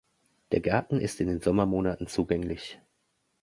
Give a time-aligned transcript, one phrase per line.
[0.51, 2.79] Der Garten ist in den Sommermonaten zugänglich.